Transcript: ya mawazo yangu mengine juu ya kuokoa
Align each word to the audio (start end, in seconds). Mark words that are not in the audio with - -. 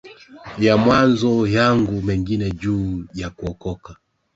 ya 0.65 0.77
mawazo 0.77 1.47
yangu 1.47 2.01
mengine 2.01 2.51
juu 2.51 3.05
ya 3.13 3.29
kuokoa 3.29 3.95